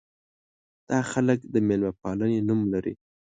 [0.89, 2.93] دا خلک د مېلمه پالنې نوم لري.